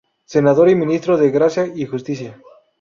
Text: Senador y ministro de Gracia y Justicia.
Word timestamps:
Senador 0.25 0.67
y 0.67 0.73
ministro 0.75 1.15
de 1.15 1.29
Gracia 1.29 1.67
y 1.75 1.85
Justicia. 1.85 2.41